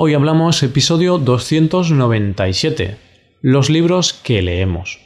[0.00, 2.98] Hoy hablamos episodio 297,
[3.42, 5.00] los libros que leemos.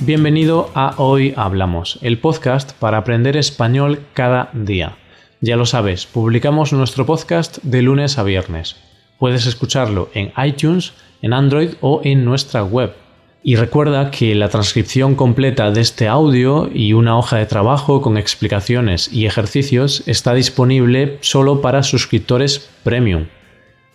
[0.00, 4.98] Bienvenido a Hoy Hablamos, el podcast para aprender español cada día.
[5.40, 8.76] Ya lo sabes, publicamos nuestro podcast de lunes a viernes.
[9.18, 10.92] Puedes escucharlo en iTunes,
[11.22, 13.01] en Android o en nuestra web.
[13.44, 18.16] Y recuerda que la transcripción completa de este audio y una hoja de trabajo con
[18.16, 23.26] explicaciones y ejercicios está disponible solo para suscriptores premium.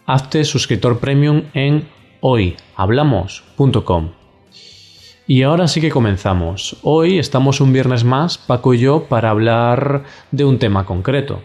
[0.05, 1.87] Hazte suscriptor premium en
[2.19, 4.11] hoyhablamos.com.
[5.27, 6.75] Y ahora sí que comenzamos.
[6.83, 11.41] Hoy estamos un viernes más, Paco y yo, para hablar de un tema concreto.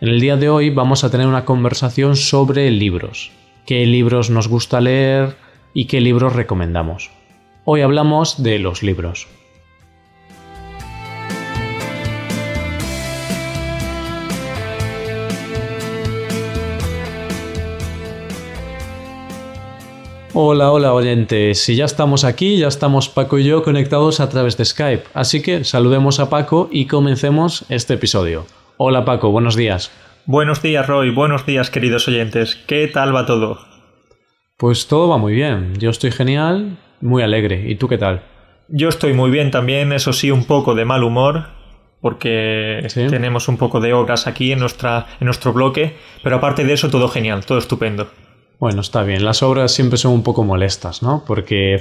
[0.00, 3.30] En el día de hoy vamos a tener una conversación sobre libros.
[3.66, 5.36] ¿Qué libros nos gusta leer
[5.74, 7.19] y qué libros recomendamos?
[7.72, 9.28] Hoy hablamos de los libros.
[20.34, 21.62] Hola, hola oyentes.
[21.62, 25.04] Si ya estamos aquí, ya estamos Paco y yo conectados a través de Skype.
[25.14, 28.46] Así que saludemos a Paco y comencemos este episodio.
[28.78, 29.92] Hola Paco, buenos días.
[30.26, 32.56] Buenos días Roy, buenos días queridos oyentes.
[32.66, 33.60] ¿Qué tal va todo?
[34.56, 35.74] Pues todo va muy bien.
[35.78, 37.64] Yo estoy genial, muy alegre.
[37.66, 38.22] ¿Y tú qué tal?
[38.68, 41.46] Yo estoy muy bien también, eso sí, un poco de mal humor,
[42.00, 46.72] porque tenemos un poco de obras aquí en, nuestra, en nuestro bloque, pero aparte de
[46.72, 48.10] eso todo genial, todo estupendo.
[48.58, 49.24] Bueno, está bien.
[49.24, 51.24] Las obras siempre son un poco molestas, ¿no?
[51.26, 51.80] Porque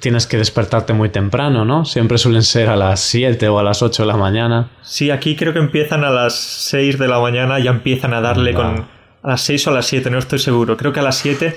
[0.00, 1.84] tienes que despertarte muy temprano, ¿no?
[1.84, 4.70] Siempre suelen ser a las 7 o a las 8 de la mañana.
[4.82, 8.54] Sí, aquí creo que empiezan a las 6 de la mañana, ya empiezan a darle
[8.54, 8.86] con...
[9.22, 10.78] A las 6 o a las 7, no estoy seguro.
[10.78, 11.54] Creo que a las 7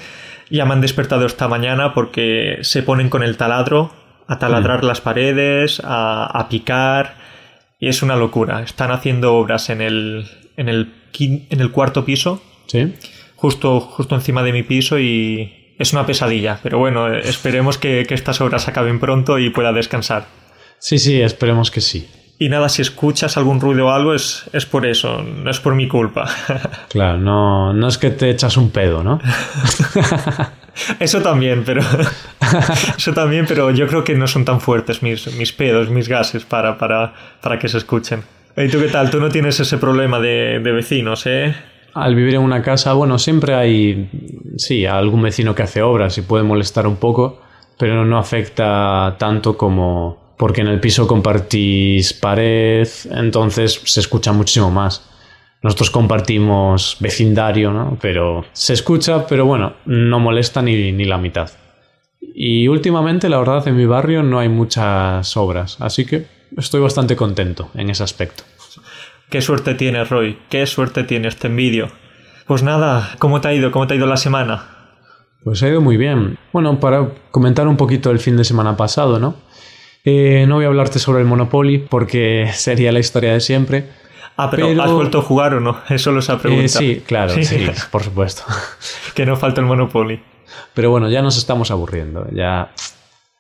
[0.58, 3.92] ya me han despertado esta mañana porque se ponen con el taladro
[4.28, 4.88] a taladrar mm.
[4.88, 7.16] las paredes, a, a, picar,
[7.80, 8.62] y es una locura.
[8.62, 10.26] Están haciendo obras en el,
[10.58, 12.42] en el, en el cuarto piso.
[12.68, 12.94] Sí
[13.44, 16.62] justo, justo encima de mi piso y es una pesadilla.
[16.64, 20.28] Pero bueno, esperemos que, estas obras acaben pronto y pueda descansar.
[20.80, 22.08] Sí, sí, esperemos que sí.
[22.44, 25.76] Y nada, si escuchas algún ruido o algo es, es por eso, no es por
[25.76, 26.28] mi culpa.
[26.90, 29.22] Claro, no, no es que te echas un pedo, ¿no?
[31.00, 31.82] Eso también, pero.
[32.98, 36.44] Eso también, pero yo creo que no son tan fuertes mis, mis pedos, mis gases
[36.44, 38.24] para, para, para que se escuchen.
[38.58, 39.10] ¿Y tú qué tal?
[39.10, 41.56] Tú no tienes ese problema de, de vecinos, ¿eh?
[41.94, 44.10] al vivir en una casa, bueno, siempre hay,
[44.58, 47.40] sí, algún vecino que hace obras y puede molestar un poco,
[47.78, 54.70] pero no afecta tanto como porque en el piso compartís pared, entonces se escucha muchísimo
[54.70, 55.10] más.
[55.62, 57.98] Nosotros compartimos vecindario, ¿no?
[58.02, 61.50] Pero se escucha, pero bueno, no molesta ni, ni la mitad.
[62.20, 66.28] Y últimamente, la verdad, en mi barrio no hay muchas obras, así que
[66.58, 68.44] estoy bastante contento en ese aspecto.
[69.30, 70.40] Qué suerte tienes, Roy.
[70.50, 71.88] Qué suerte tienes, te envidio.
[72.48, 73.72] Pues nada, ¿cómo te ha ido?
[73.72, 74.90] ¿Cómo te ha ido la semana?
[75.46, 76.38] Pues ha ido muy bien.
[76.52, 79.53] Bueno, para comentar un poquito el fin de semana pasado, ¿no?
[80.04, 83.90] Eh, no voy a hablarte sobre el Monopoly porque sería la historia de siempre.
[84.36, 85.78] Ah, pero, ¿has vuelto a jugar o no?
[85.90, 86.68] Eso lo ha preguntado.
[86.68, 88.44] sí, claro, sí, por supuesto.
[89.14, 90.22] que no falta el Monopoly.
[90.74, 92.28] Pero bueno, ya nos estamos aburriendo.
[92.32, 92.72] Ya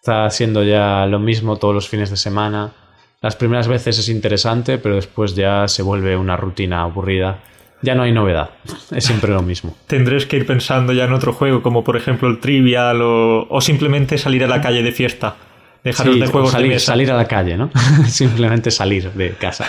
[0.04, 2.74] está siendo ya lo mismo todos los fines de semana.
[3.22, 7.40] Las primeras veces es interesante, pero después ya se vuelve una rutina aburrida.
[7.82, 8.52] Ya no hay novedad,
[8.92, 9.76] es siempre lo mismo.
[9.88, 14.18] Tendréis que ir pensando ya en otro juego, como por ejemplo el Trivial o, simplemente
[14.18, 15.36] salir a la calle de fiesta.
[15.84, 17.70] Dejaros de juegos salir, salir a la calle, ¿no?
[18.08, 19.66] simplemente salir de casa.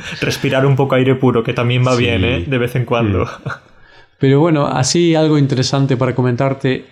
[0.20, 2.44] Respirar un poco aire puro, que también va bien, ¿eh?
[2.46, 3.24] De vez en cuando.
[3.24, 3.28] Mm.
[4.18, 6.86] Pero bueno, así algo interesante para comentarte,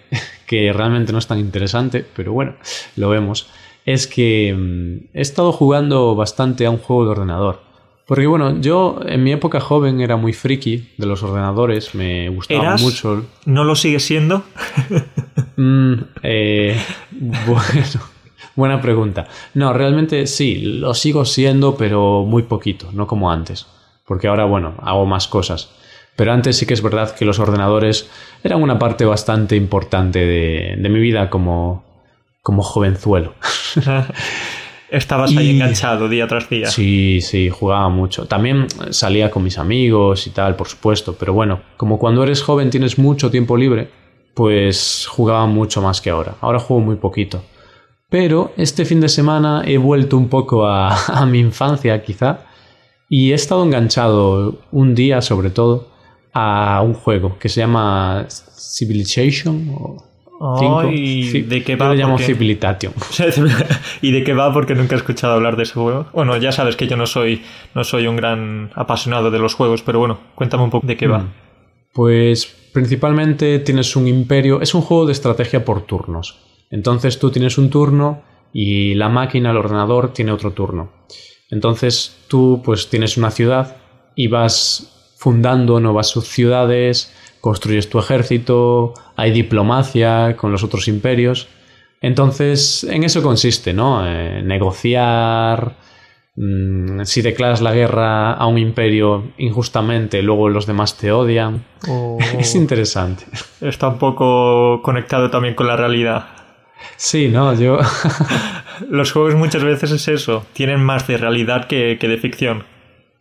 [0.47, 2.57] que realmente no es tan interesante, pero bueno,
[2.97, 3.49] lo vemos
[3.87, 7.61] es que mm, he estado jugando bastante a un juego de ordenador.
[8.07, 12.77] Porque bueno, yo en mi época joven era muy friki de los ordenadores, me gustaba
[12.77, 13.25] mucho.
[13.45, 14.43] ¿No lo sigue siendo?
[15.57, 15.95] Mm,
[16.25, 16.77] eh,
[17.13, 18.01] bueno,
[18.57, 19.27] buena pregunta.
[19.55, 23.67] No, realmente sí, lo sigo siendo, pero muy poquito, no como antes.
[24.07, 25.71] Porque ahora, bueno, hago más cosas.
[26.17, 28.11] Pero antes sí que es verdad que los ordenadores
[28.43, 31.85] eran una parte bastante importante de, de mi vida como,
[32.43, 33.35] como jovenzuelo.
[34.91, 36.67] Estabas ahí enganchado día tras día.
[36.67, 38.27] Sí, sí, jugaba mucho.
[38.27, 41.15] También salía con mis amigos y tal, por supuesto.
[41.19, 43.89] Pero bueno, como cuando eres joven tienes mucho tiempo libre,
[44.35, 46.35] pues jugaba mucho más que ahora.
[46.41, 47.45] Ahora juego muy poquito.
[48.11, 52.41] Pero este fin de semana he vuelto un poco a, a mi infancia, quizá.
[53.09, 55.89] Y he estado enganchado un día, sobre todo,
[56.33, 60.01] a un juego que se llama Civilization
[60.59, 60.81] Cinco.
[60.81, 61.87] Ay, ¿de qué va?
[61.89, 62.95] Yo le llamo Porque- Civilization.
[64.01, 64.53] ¿Y de qué va?
[64.55, 66.07] Porque nunca he escuchado hablar de ese juego.
[66.15, 67.43] Bueno, ya sabes que yo no soy,
[67.75, 71.09] no soy un gran apasionado de los juegos, pero bueno, cuéntame un poco de qué
[71.09, 71.19] va.
[71.19, 71.33] Mm.
[71.93, 74.63] Pues principalmente tienes un imperio.
[74.63, 76.39] Es un juego de estrategia por turnos.
[76.71, 78.23] Entonces tú tienes un turno
[78.53, 80.93] y la máquina, el ordenador, tiene otro turno.
[81.51, 83.77] Entonces tú pues tienes una ciudad
[84.15, 91.49] y vas fundando nuevas ciudades, construyes tu ejército, hay diplomacia con los otros imperios.
[92.03, 94.07] Entonces, en eso consiste, ¿no?
[94.07, 95.77] Eh, negociar.
[96.37, 101.65] mm, si declaras la guerra a un imperio injustamente, luego los demás te odian.
[101.89, 103.25] O- Es interesante.
[103.61, 106.27] Está un poco conectado también con la realidad.
[106.97, 107.79] Sí, no, yo.
[108.91, 112.65] Los juegos muchas veces es eso, tienen más de realidad que, que de ficción.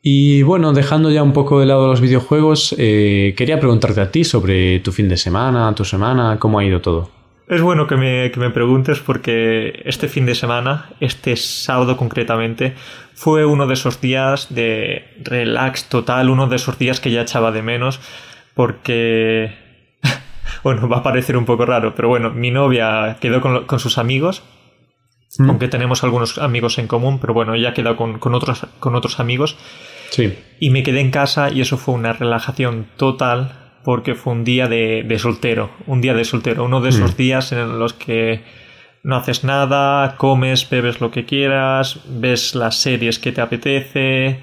[0.02, 4.24] Y bueno, dejando ya un poco de lado los videojuegos, eh, quería preguntarte a ti
[4.24, 7.12] sobre tu fin de semana, tu semana, cómo ha ido todo.
[7.50, 12.76] Es bueno que me, que me preguntes porque este fin de semana, este sábado concretamente,
[13.14, 17.52] fue uno de esos días de relax total, uno de esos días que ya echaba
[17.52, 18.00] de menos
[18.54, 19.56] porque,
[20.64, 23.98] bueno, va a parecer un poco raro, pero bueno, mi novia quedó con, con sus
[23.98, 24.44] amigos,
[25.38, 25.50] ¿Mm?
[25.50, 29.20] aunque tenemos algunos amigos en común, pero bueno, ella quedó con, con otros, con otros
[29.20, 29.58] amigos
[30.12, 30.34] Sí.
[30.60, 33.54] y me quedé en casa y eso fue una relajación total
[33.84, 37.18] porque fue un día de, de soltero, un día de soltero, uno de esos Mm.
[37.18, 38.44] días en los que
[39.04, 44.42] no haces nada, comes, bebes lo que quieras, ves las series que te apetece,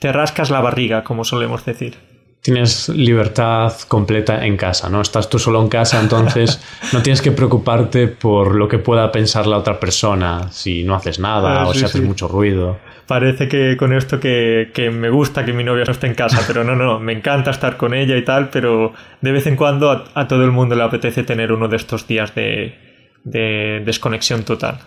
[0.00, 1.96] te rascas la barriga, como solemos decir.
[2.42, 5.00] Tienes libertad completa en casa, ¿no?
[5.00, 6.60] Estás tú solo en casa, entonces
[6.92, 11.18] no tienes que preocuparte por lo que pueda pensar la otra persona si no haces
[11.20, 12.02] nada Ah, o sí, si haces sí.
[12.02, 12.82] mucho ruido.
[13.06, 16.44] Parece que con esto que, que me gusta que mi novia no esté en casa,
[16.46, 19.90] pero no, no, me encanta estar con ella y tal, pero de vez en cuando
[19.90, 22.78] a, a todo el mundo le apetece tener uno de estos días de,
[23.24, 24.78] de desconexión total.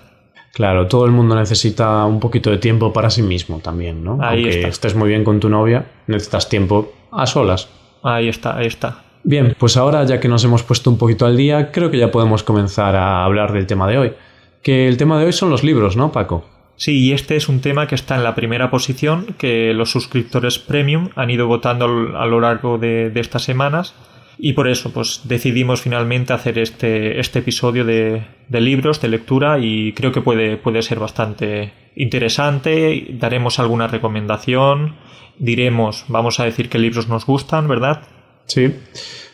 [0.55, 4.19] Claro, todo el mundo necesita un poquito de tiempo para sí mismo también, ¿no?
[4.21, 4.67] Ahí Aunque está.
[4.69, 7.67] estés muy bien con tu novia, necesitas tiempo a solas.
[8.01, 9.03] Ahí está, ahí está.
[9.25, 12.09] Bien, pues ahora ya que nos hemos puesto un poquito al día, creo que ya
[12.09, 14.13] podemos comenzar a hablar del tema de hoy.
[14.63, 16.45] Que el tema de hoy son los libros, ¿no, Paco?
[16.77, 20.57] Sí, y este es un tema que está en la primera posición, que los suscriptores
[20.57, 21.85] premium han ido votando
[22.17, 23.93] a lo largo de, de estas semanas.
[24.37, 29.59] Y por eso, pues decidimos finalmente hacer este, este episodio de, de libros, de lectura,
[29.59, 33.07] y creo que puede, puede ser bastante interesante.
[33.11, 34.95] Daremos alguna recomendación,
[35.37, 38.03] diremos, vamos a decir qué libros nos gustan, ¿verdad?
[38.45, 38.75] Sí.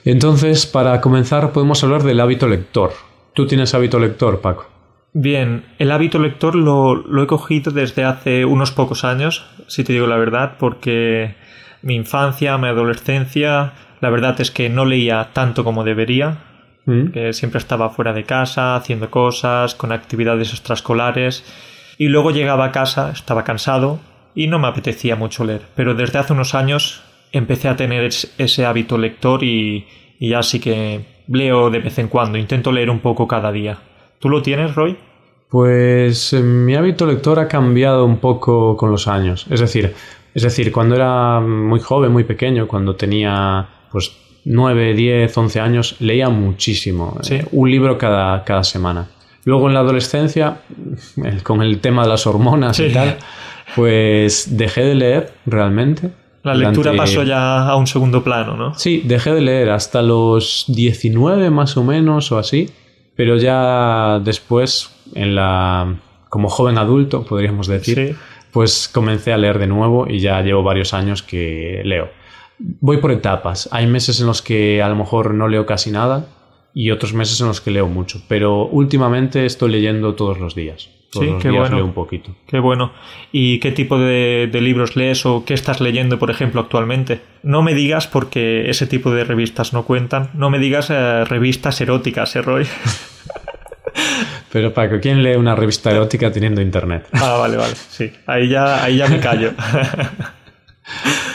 [0.05, 2.91] Entonces, para comenzar, podemos hablar del hábito lector.
[3.33, 4.67] ¿Tú tienes hábito lector, Paco?
[5.13, 9.93] Bien, el hábito lector lo, lo he cogido desde hace unos pocos años, si te
[9.93, 11.35] digo la verdad, porque
[11.81, 16.37] mi infancia, mi adolescencia, la verdad es que no leía tanto como debería,
[16.85, 17.07] ¿Mm?
[17.11, 21.43] que siempre estaba fuera de casa, haciendo cosas, con actividades extraescolares,
[21.97, 23.99] y luego llegaba a casa, estaba cansado
[24.33, 25.61] y no me apetecía mucho leer.
[25.75, 29.85] Pero desde hace unos años empecé a tener es- ese hábito lector y,
[30.19, 33.77] y ya sí que leo de vez en cuando, intento leer un poco cada día.
[34.19, 34.97] ¿Tú lo tienes, Roy?
[35.49, 39.45] Pues eh, mi hábito lector ha cambiado un poco con los años.
[39.49, 39.93] Es decir,
[40.33, 44.11] es decir, cuando era muy joven, muy pequeño, cuando tenía pues
[44.45, 47.17] 9, 10, 11 años, leía muchísimo.
[47.21, 47.35] Sí.
[47.35, 49.07] eh, un libro cada, cada semana.
[49.43, 50.61] Luego en la adolescencia,
[51.43, 52.93] con el tema de las hormonas y Sí.
[52.93, 53.17] tal,
[53.75, 56.11] pues dejé de leer realmente.
[56.43, 58.73] La lectura Durante- pasó ya a un segundo plano, ¿no?
[58.75, 62.69] Sí, dejé de leer hasta los 19 más o menos o así,
[63.15, 65.95] pero ya después, en la
[66.29, 68.15] como joven adulto, podríamos decir, Sí.
[68.51, 72.09] Pues comencé a leer de nuevo y ya llevo varios años que leo.
[72.59, 73.67] Voy por etapas.
[73.71, 76.27] Hay meses en los que a lo mejor no leo casi nada
[76.73, 80.89] y otros meses en los que leo mucho, pero últimamente estoy leyendo todos los días.
[81.11, 81.75] Todos Sí, los qué días bueno.
[81.77, 82.33] leo un poquito.
[82.47, 82.93] Qué bueno.
[83.33, 87.19] ¿Y qué tipo de, de libros lees o qué estás leyendo, por ejemplo, actualmente?
[87.43, 91.81] No me digas, porque ese tipo de revistas no cuentan, no me digas eh, revistas
[91.81, 92.65] eróticas, ¿eh, Roy?
[94.51, 97.07] Pero Paco, ¿quién lee una revista erótica teniendo internet?
[97.13, 97.73] ah, vale, vale.
[97.75, 99.51] Sí, ahí ya, ahí ya me callo.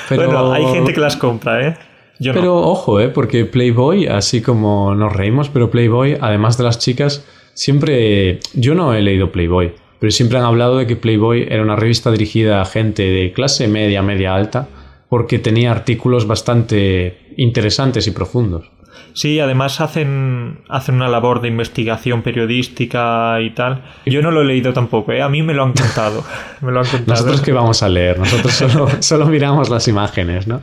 [0.09, 0.27] Pero...
[0.27, 1.77] Bueno, hay gente que las compra, ¿eh?
[2.19, 2.41] Yo no.
[2.41, 3.09] Pero ojo, ¿eh?
[3.09, 8.41] porque Playboy, así como nos reímos, pero Playboy, además de las chicas, siempre...
[8.55, 12.11] Yo no he leído Playboy, pero siempre han hablado de que Playboy era una revista
[12.11, 14.69] dirigida a gente de clase media, media alta,
[15.09, 18.71] porque tenía artículos bastante interesantes y profundos.
[19.13, 23.83] Sí, además hacen, hacen una labor de investigación periodística y tal.
[24.05, 25.23] Yo no lo he leído tampoco, ¿eh?
[25.23, 26.25] a mí me lo han contado.
[26.61, 27.13] me lo han contado.
[27.13, 30.63] Nosotros que vamos a leer, nosotros solo, solo miramos las imágenes, ¿no?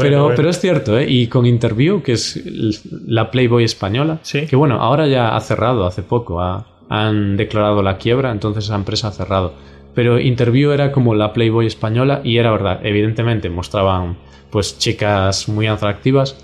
[0.00, 1.06] pero, pero es cierto, ¿eh?
[1.08, 2.42] y con Interview, que es
[3.06, 4.46] la Playboy española, ¿Sí?
[4.46, 6.40] que bueno, ahora ya ha cerrado hace poco,
[6.88, 9.54] han declarado la quiebra, entonces esa empresa ha cerrado.
[9.94, 14.16] Pero Interview era como la Playboy española y era verdad, evidentemente mostraban
[14.50, 16.36] pues chicas muy atractivas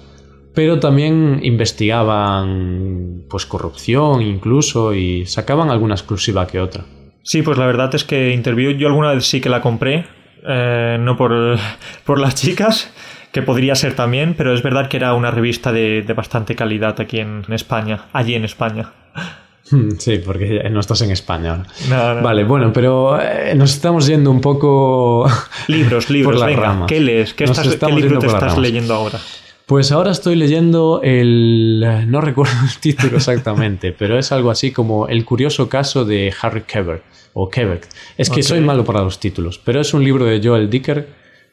[0.54, 6.84] pero también investigaban pues corrupción incluso y sacaban alguna exclusiva que otra.
[7.22, 10.06] Sí, pues la verdad es que Interview yo alguna vez sí que la compré,
[10.46, 11.58] eh, no por,
[12.04, 12.92] por, las chicas,
[13.32, 17.20] que podría ser también, pero es verdad que era una revista de, bastante calidad aquí
[17.20, 18.92] en, España, allí en España.
[19.96, 25.26] Sí, porque no estás en España Vale, bueno, pero eh, nos estamos yendo un poco.
[25.68, 27.32] Libros, libros, por venga, ¿Qué lees?
[27.32, 29.18] ¿Qué, estás, ¿qué libro te estás leyendo ahora?
[29.72, 32.04] Pues ahora estoy leyendo el...
[32.06, 36.64] no recuerdo el título exactamente, pero es algo así como El curioso caso de Harry
[36.64, 37.02] Quebert,
[37.32, 37.88] o Quebec.
[38.18, 41.08] Es que soy malo para los títulos, pero es un libro de Joel Dicker,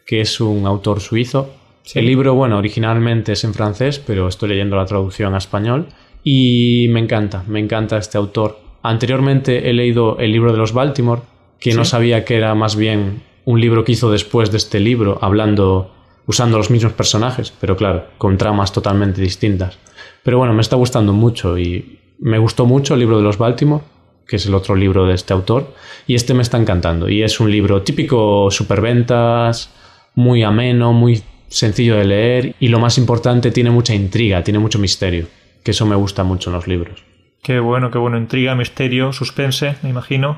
[0.06, 1.50] que es un autor suizo.
[1.96, 5.88] El libro, bueno, originalmente es en francés, pero estoy leyendo la traducción a español
[6.22, 8.60] y me encanta, me encanta este autor.
[8.84, 11.22] Anteriormente he leído el libro de los Baltimore,
[11.58, 15.20] que no sabía que era más bien un libro que hizo después de este libro,
[15.22, 15.96] hablando
[16.30, 19.80] usando los mismos personajes, pero claro, con tramas totalmente distintas.
[20.22, 23.84] Pero bueno, me está gustando mucho y me gustó mucho el libro de los Baltimore,
[24.28, 25.74] que es el otro libro de este autor,
[26.06, 27.10] y este me está encantando.
[27.10, 29.74] Y es un libro típico superventas,
[30.14, 34.78] muy ameno, muy sencillo de leer y lo más importante, tiene mucha intriga, tiene mucho
[34.78, 35.26] misterio,
[35.64, 37.04] que eso me gusta mucho en los libros.
[37.42, 38.20] Qué bueno, qué bueno.
[38.20, 40.38] Intriga, misterio, suspense, me imagino.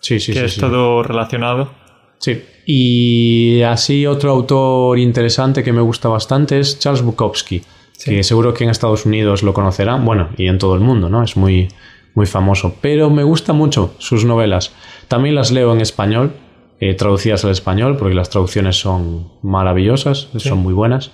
[0.00, 0.44] Sí, sí, que sí.
[0.46, 1.74] es todo relacionado.
[2.18, 2.42] Sí.
[2.66, 7.62] Y así otro autor interesante que me gusta bastante es Charles Bukowski,
[8.04, 11.22] que seguro que en Estados Unidos lo conocerán, bueno, y en todo el mundo, ¿no?
[11.22, 11.68] Es muy,
[12.14, 12.74] muy famoso.
[12.80, 14.72] Pero me gustan mucho sus novelas.
[15.06, 16.32] También las leo en español,
[16.80, 21.12] eh, traducidas al español, porque las traducciones son maravillosas, son muy buenas.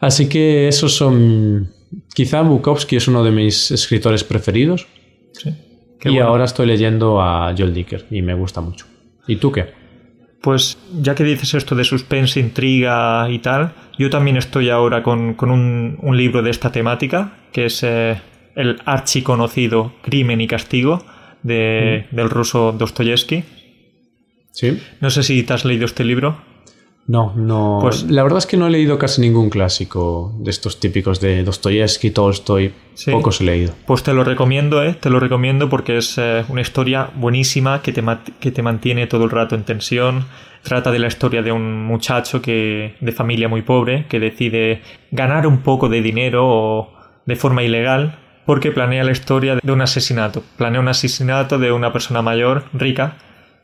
[0.00, 1.72] Así que esos son...
[2.14, 4.86] Quizá Bukowski es uno de mis escritores preferidos.
[5.32, 5.50] Sí.
[6.04, 8.86] y ahora estoy leyendo a Joel Dicker y me gusta mucho.
[9.26, 9.83] ¿Y tú qué?
[10.44, 15.34] Pues ya que dices esto de suspense, intriga y tal, yo también estoy ahora con,
[15.40, 18.20] un, libro de esta temática, que es eh,
[18.54, 21.02] el archiconocido Crimen y Castigo
[21.42, 22.14] de, mm.
[22.16, 23.42] del ruso Dostoyevsky.
[24.52, 24.82] Sí.
[25.00, 26.36] No sé si te has leído este libro.
[27.06, 27.78] No, no.
[27.82, 31.44] Pues la verdad es que no he leído casi ningún clásico de estos típicos de
[31.44, 32.72] Dostoyevsky, Tolstoy.
[33.10, 33.74] Pocos he leído.
[33.86, 34.94] Pues te lo recomiendo, ¿eh?
[34.94, 38.02] Te lo recomiendo porque es eh, una historia buenísima que te,
[38.40, 40.26] que te mantiene todo el rato en tensión.
[40.62, 44.80] Trata de la historia de un muchacho que de familia muy pobre que decide
[45.10, 46.88] ganar un poco de dinero
[47.26, 50.42] de forma ilegal porque planea la historia de un asesinato.
[50.56, 53.16] Planea un asesinato de una persona mayor, rica,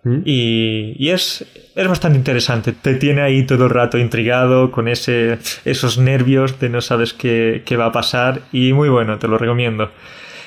[0.02, 0.23] Mm.
[0.25, 2.73] Y, es, es, bastante interesante.
[2.73, 7.62] Te tiene ahí todo el rato intrigado con ese, esos nervios de no sabes qué,
[7.64, 8.42] qué va a pasar.
[8.52, 9.90] Y muy bueno, te lo recomiendo.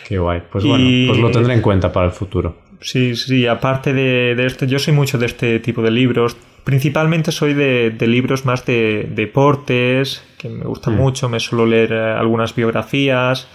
[0.08, 0.42] Qué guay.
[0.52, 2.58] Pues bueno, pues lo tendré en cuenta para el futuro.
[2.82, 6.36] Sí, sí, aparte de, de esto, yo soy mucho de este tipo de libros.
[6.64, 10.98] Principalmente soy de, de libros más de, deportes, que me gustan mm.
[10.98, 11.30] mucho.
[11.30, 13.48] Me suelo leer eh, algunas biografías.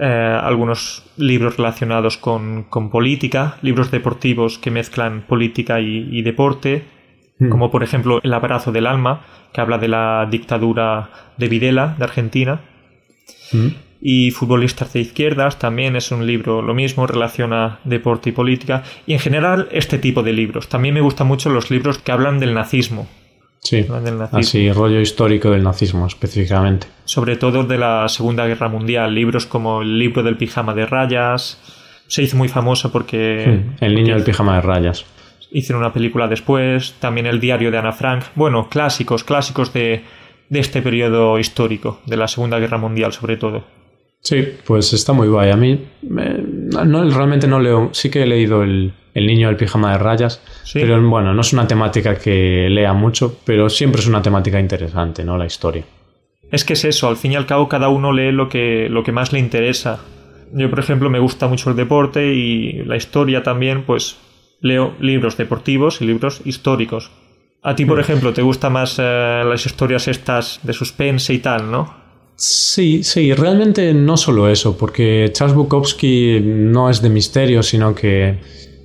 [0.00, 6.84] Eh, algunos libros relacionados con, política, libros deportivos que mezclan política y, deporte,
[7.40, 7.48] hmm.
[7.48, 12.04] como por ejemplo El abrazo del alma, que habla de la dictadura de Videla, de
[12.04, 12.60] Argentina.
[13.50, 13.68] Hmm.
[14.00, 18.84] Y Futbolistas de Izquierdas también es un libro, lo mismo, relaciona deporte y política.
[19.04, 20.68] Y en general este tipo de libros.
[20.68, 23.08] También me gustan mucho los libros que hablan del nazismo,
[23.60, 23.86] Sí,
[24.32, 26.86] así, rollo histórico del nazismo específicamente.
[27.04, 31.60] Sobre todo de la Segunda Guerra Mundial, libros como el libro del pijama de rayas,
[32.06, 33.46] se hizo muy famoso porque...
[33.46, 35.04] Hmm, el niño del pijama de rayas.
[35.50, 40.02] Hicieron una película después, también el diario de Ana Frank, bueno, clásicos, clásicos de,
[40.48, 43.64] de este periodo histórico, de la Segunda Guerra Mundial sobre todo.
[44.20, 45.50] Sí, pues está muy guay.
[45.50, 49.92] A mí no, realmente no leo, sí que he leído el, el niño del pijama
[49.92, 50.40] de rayas,
[50.72, 55.24] pero bueno, no es una temática que lea mucho, pero siempre es una temática interesante,
[55.24, 55.36] ¿no?
[55.36, 55.84] La historia.
[56.50, 59.02] Es que es eso, al fin y al cabo cada uno lee lo que, lo
[59.02, 60.00] que más le interesa.
[60.52, 64.16] Yo, por ejemplo, me gusta mucho el deporte y la historia también, pues
[64.60, 67.10] leo libros deportivos y libros históricos.
[67.62, 71.70] A ti, por ejemplo, te gustan más eh, las historias estas de suspense y tal,
[71.70, 71.92] ¿no?
[72.36, 78.38] Sí, sí, realmente no solo eso, porque Charles Bukowski no es de misterio, sino que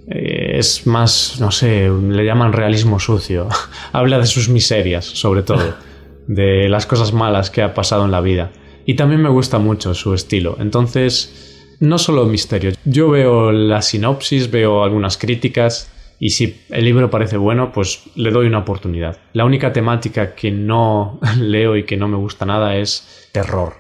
[0.08, 3.48] es más, no sé, le llaman realismo sucio.
[3.92, 5.76] Habla de sus miserias, sobre todo,
[6.28, 8.52] de las cosas malas que ha pasado en la vida.
[8.86, 10.58] y también me gusta mucho su estilo.
[10.60, 17.10] Entonces, no solo misterio, yo veo la sinopsis, veo algunas críticas y si el libro
[17.10, 19.18] parece bueno, pues le doy una oportunidad.
[19.34, 23.74] La única temática que no leo y que no me gusta nada es terror.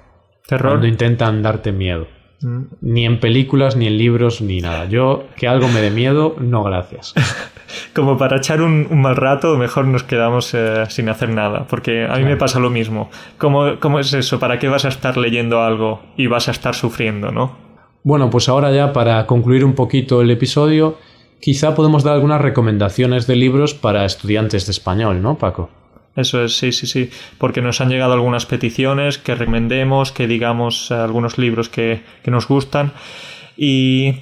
[0.45, 0.71] Terror.
[0.71, 2.07] Cuando intentan darte miedo.
[2.81, 4.85] Ni en películas, ni en libros, ni nada.
[4.85, 7.13] Yo, que algo me dé miedo, no gracias.
[7.95, 12.17] Como para echar un, mal rato, mejor nos quedamos eh, sin hacer nada, porque a
[12.17, 13.09] mí me pasa lo mismo.
[13.37, 14.39] ¿Cómo, ¿Cómo es eso?
[14.39, 17.55] ¿Para qué vas a estar leyendo algo y vas a estar sufriendo, no?
[18.03, 20.97] Bueno, pues ahora ya para concluir un poquito el episodio,
[21.39, 25.69] quizá podemos dar algunas recomendaciones de libros para estudiantes de español, ¿no, Paco?
[26.15, 30.91] Eso es, sí, sí, sí, porque nos han llegado algunas peticiones que recomendemos, que digamos
[30.91, 32.91] eh, algunos libros que, nos gustan
[33.57, 34.15] y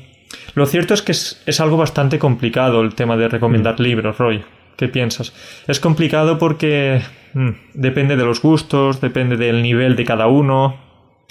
[0.55, 3.83] lo cierto es que es, algo bastante complicado el tema de recomendar mm.
[3.83, 4.43] libros, Roy.
[4.77, 5.33] ¿Qué piensas?
[5.67, 7.01] Es complicado porque
[7.33, 10.79] mm, depende de los gustos, depende del nivel de cada uno.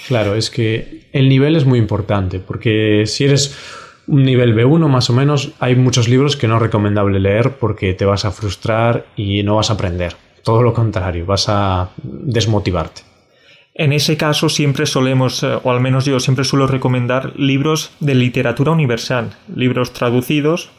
[0.06, 3.58] Claro, es que el nivel es muy importante, porque si eres
[4.06, 7.94] un nivel B1 más o menos, hay muchos libros que no es recomendable leer porque
[7.94, 10.16] te vas a frustrar y no vas a aprender.
[10.42, 13.02] Todo lo contrario, vas a desmotivarte.
[13.74, 18.14] En ese caso siempre solemos, eh, o al menos yo siempre suelo recomendar libros de
[18.14, 20.70] literatura universal, libros traducidos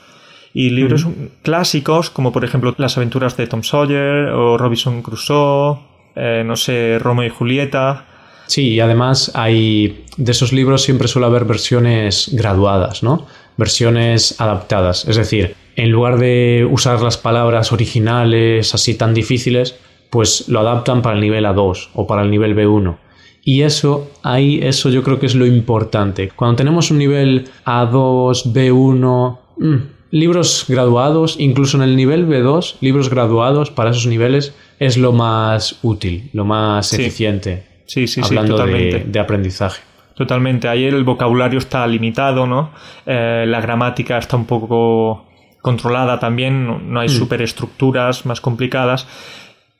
[0.53, 1.07] y libros
[1.43, 5.79] clásicos como por ejemplo Las aventuras de Tom Sawyer o Robinson Crusoe,
[6.15, 8.05] eh, no sé, Romeo y Julieta.
[8.47, 13.25] Sí, y además hay de esos libros siempre suele haber versiones graduadas, ¿no?
[13.55, 19.75] Versiones adaptadas, es decir, en lugar de usar las palabras originales así tan difíciles,
[20.09, 22.97] pues lo adaptan para el nivel A2 o para el nivel B1.
[23.43, 26.29] Y eso, ahí, eso yo creo que es lo importante.
[26.35, 29.75] Cuando tenemos un nivel A2, B1, mm,
[30.11, 35.79] libros graduados, incluso en el nivel B2, libros graduados para esos niveles es lo más
[35.81, 37.63] útil, lo más eficiente.
[37.85, 39.81] Sí, sí, hablando sí, de, de, aprendizaje.
[40.15, 40.67] Totalmente.
[40.67, 42.71] Ahí el vocabulario está limitado, ¿no?
[43.05, 45.25] Eh, la gramática está un poco
[45.61, 47.11] controlada también, no hay mm.
[47.11, 49.07] superestructuras más complicadas.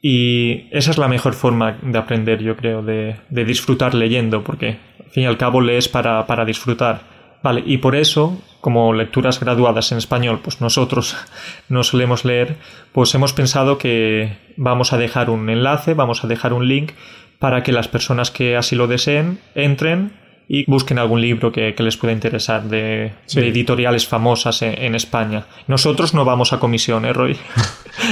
[0.02, 5.12] Y esa es la mejor forma de aprender, yo creo, de, disfrutar leyendo, porque al
[5.12, 7.02] fin y al cabo lees para, para disfrutar.
[7.44, 11.16] Vale, y por eso, como lecturas graduadas en español, pues nosotros
[11.70, 12.58] no solemos leer,
[12.92, 16.92] pues hemos pensado que vamos a dejar un enlace, vamos a dejar un link
[17.40, 20.14] para que las personas que así lo deseen entren
[20.48, 25.46] y busquen algún libro que, les pueda interesar de, editoriales famosas en, España.
[25.68, 27.38] Nosotros no vamos a comisión, ¿eh, Roy?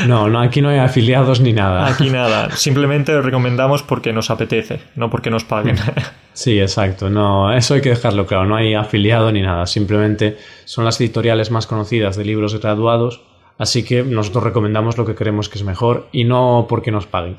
[0.07, 1.87] No, no, aquí no hay afiliados ni nada.
[1.87, 2.51] Aquí nada.
[2.51, 5.77] Simplemente lo recomendamos porque nos apetece, no porque nos paguen.
[6.33, 7.09] Sí, exacto.
[7.09, 8.45] No, eso hay que dejarlo claro.
[8.45, 9.65] No hay afiliado ni nada.
[9.65, 13.19] Simplemente son las editoriales más conocidas de libros graduados.
[13.59, 17.35] Así que nosotros recomendamos lo que creemos que es mejor y no porque nos paguen.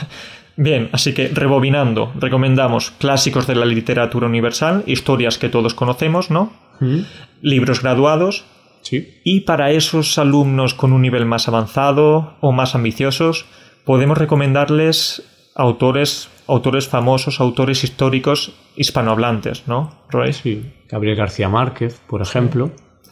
[0.56, 6.52] Bien, así que rebobinando, recomendamos clásicos de la literatura universal, historias que todos conocemos, ¿no?
[6.78, 7.00] Mm.
[7.42, 8.44] Libros graduados.
[8.82, 9.20] Sí.
[9.24, 13.46] Y para esos alumnos con un nivel más avanzado o más ambiciosos,
[13.84, 15.24] podemos recomendarles
[15.56, 19.92] autores, autores famosos, autores históricos hispanohablantes, ¿no?
[20.08, 20.32] Roy?
[20.34, 20.72] Sí.
[20.88, 22.70] Gabriel García Márquez, por ejemplo,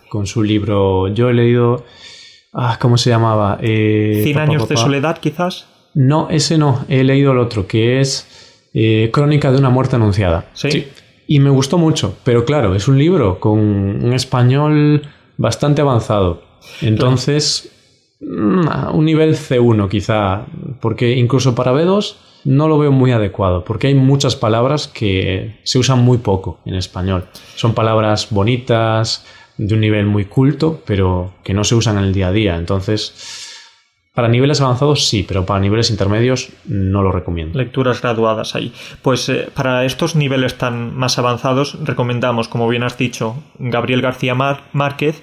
[0.08, 1.08] con su libro.
[1.08, 1.84] Yo he leído.
[2.52, 3.58] Ah, ¿Cómo se llamaba?
[3.62, 5.66] Eh, Cien años de soledad, quizás.
[5.94, 6.84] No, ese no.
[6.88, 10.46] He leído el otro, que es eh, Crónica de una muerte anunciada.
[10.52, 10.88] ¿Sí?
[11.26, 15.02] Y me gustó mucho, pero claro, es un libro con un español
[15.38, 16.42] bastante avanzado.
[16.82, 17.70] Entonces,
[18.20, 20.44] mm, un nivel C1 quizá,
[20.80, 25.78] porque incluso para B2 no lo veo muy adecuado, porque hay muchas palabras que se
[25.78, 27.26] usan muy poco en español.
[27.54, 29.24] Son palabras bonitas,
[29.66, 32.56] de un nivel muy culto, pero que no se usan en el día a día.
[32.56, 33.48] Entonces,
[34.14, 37.58] para niveles avanzados sí, pero para niveles intermedios no lo recomiendo.
[37.58, 38.72] Lecturas graduadas ahí.
[39.02, 44.34] Pues eh, para estos niveles tan más avanzados recomendamos, como bien has dicho, Gabriel García
[44.34, 45.22] Márquez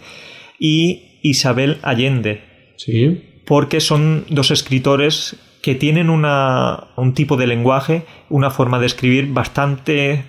[0.58, 2.74] y Isabel Allende.
[2.78, 3.42] Sí.
[3.46, 9.28] Porque son dos escritores que tienen una, un tipo de lenguaje, una forma de escribir
[9.34, 10.24] bastante,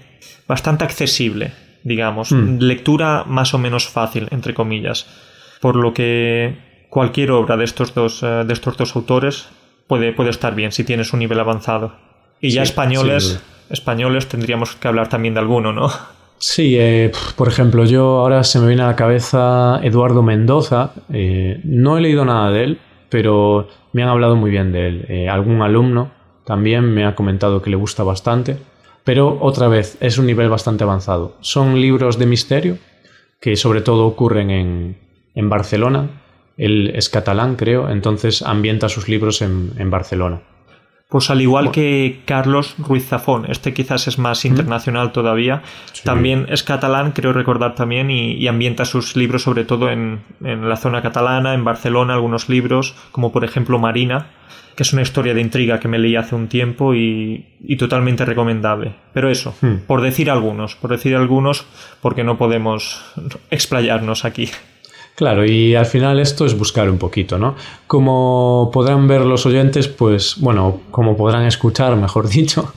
[0.48, 1.52] bastante accesible,
[1.84, 2.32] digamos.
[2.32, 2.58] Hmm.
[2.58, 5.06] Lectura más o menos fácil, entre comillas.
[5.60, 6.56] Por lo que
[6.88, 9.48] cualquier obra de estos dos, eh, de estos dos autores
[9.86, 11.94] puede, puede estar bien si tienes un nivel avanzado.
[12.40, 15.90] Y ya españoles, españoles tendríamos que hablar también de alguno, ¿no?
[16.38, 20.92] Sí, eh, por ejemplo, yo ahora se me viene a la cabeza Eduardo Mendoza.
[21.12, 22.78] Eh, no he leído nada de él,
[23.10, 25.28] pero me han hablado muy bien de él.
[25.28, 26.12] algún alumno
[26.44, 28.56] también me ha comentado que le gusta bastante.
[29.04, 31.36] Pero otra vez, es un nivel bastante avanzado.
[31.40, 32.78] Son libros de misterio
[33.40, 34.98] que sobre todo ocurren en,
[35.34, 36.20] en Barcelona
[36.60, 40.42] él es catalán, creo, entonces ambienta sus libros en, Barcelona.
[41.10, 45.62] Pues al igual que Carlos Ruiz Zafón, este quizás es más internacional todavía,
[46.04, 51.02] también es catalán, creo recordar también, y, ambienta sus libros sobre todo en, la zona
[51.02, 54.28] catalana, en Barcelona, algunos libros, como por ejemplo Marina,
[54.76, 57.44] que es una historia de intriga que me leí hace un tiempo y,
[57.76, 58.94] totalmente recomendable.
[59.12, 59.86] Pero eso, hmm.
[59.88, 61.66] por decir algunos, por decir algunos,
[62.00, 63.02] porque no podemos
[63.50, 64.48] explayarnos aquí.
[65.20, 67.54] Claro, y al final esto es buscar un poquito, ¿no?
[67.86, 72.72] Como podrán ver los oyentes, pues bueno, como podrán escuchar, mejor dicho,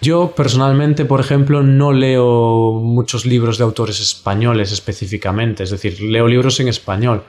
[0.00, 6.26] yo personalmente, por ejemplo, no leo muchos libros de autores españoles específicamente, es decir, leo
[6.26, 7.22] libros en español,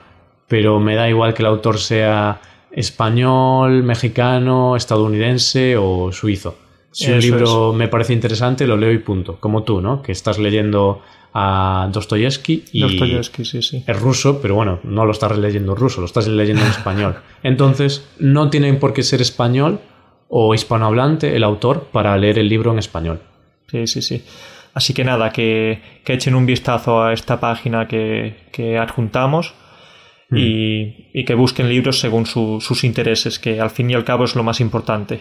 [0.48, 2.40] pero me da igual que el autor sea
[2.70, 6.56] español, mexicano, estadounidense o suizo.
[6.96, 9.36] Si un libro me parece interesante, lo leo y punto.
[9.38, 10.00] Como tú, ¿no?
[10.00, 11.02] Que estás leyendo
[11.34, 13.84] a Dostoyevsky y Dostoyevsky, sí, sí.
[13.86, 17.16] es ruso, pero bueno, no lo estás leyendo en ruso, lo estás leyendo en español.
[17.42, 19.80] Entonces, no tiene por qué ser español
[20.28, 23.20] o hispanohablante el autor para leer el libro en español.
[23.70, 24.24] Sí, sí, sí.
[24.72, 29.52] Así que nada, que, echen un vistazo a esta página que, adjuntamos
[30.30, 30.36] mm.
[30.38, 34.42] y, que busquen libros según sus intereses, que al fin y al cabo es lo
[34.42, 35.20] más importante.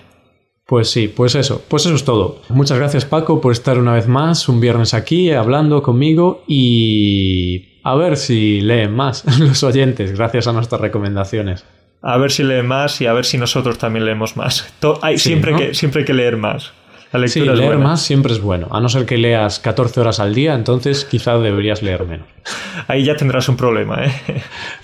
[0.65, 2.41] Pues sí, pues eso, pues eso es todo.
[2.49, 7.93] Muchas gracias Paco por estar una vez más, un viernes aquí, hablando conmigo y a
[7.93, 11.65] ver si leen más los oyentes gracias a nuestras recomendaciones.
[12.01, 14.73] A ver si leen más y a ver si nosotros también leemos más.
[15.04, 16.71] hay, siempre, que, siempre hay que leer más.
[17.12, 18.67] La lectura sí, leer más siempre es bueno.
[18.71, 22.28] A no ser que leas 14 horas al día, entonces quizá deberías leer menos.
[22.88, 24.12] Ahí ya tendrás un problema, ¿eh?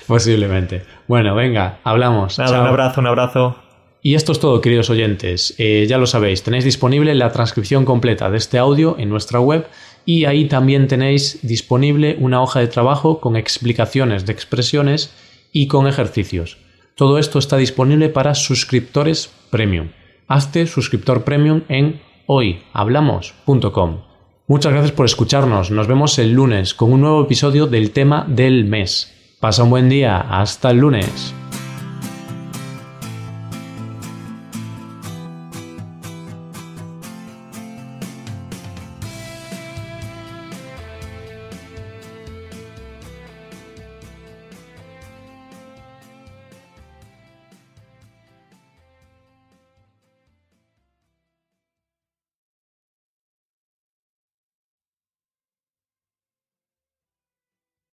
[0.08, 0.84] Posiblemente.
[1.08, 2.38] Bueno, venga, hablamos.
[2.38, 3.71] un abrazo, un abrazo.
[4.04, 5.54] Y esto es todo, queridos oyentes.
[5.58, 9.68] Eh, ya lo sabéis, tenéis disponible la transcripción completa de este audio en nuestra web
[10.06, 15.14] y ahí también tenéis disponible una hoja de trabajo con explicaciones de expresiones
[15.52, 16.58] y con ejercicios.
[16.96, 19.90] Todo esto está disponible para suscriptores premium.
[20.28, 24.02] Hazte suscriptor premium en hoyhablamos.com.
[24.48, 25.72] Muchas gracias por escucharnos.
[25.72, 29.14] Nos vemos el lunes con un nuevo episodio del tema del mes.
[29.40, 30.18] Pasa un buen día.
[30.18, 31.34] Hasta el lunes.